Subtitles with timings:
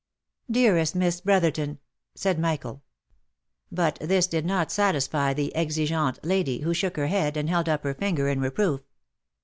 [0.49, 1.77] "Dearest Miss Brotherton!"
[2.15, 2.81] said Michael.
[3.71, 7.83] But this did not satisfy the exigeante lady, who shook her head, and held up
[7.83, 8.81] her finger in re proof.